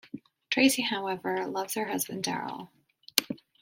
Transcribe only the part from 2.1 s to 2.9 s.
Darryl.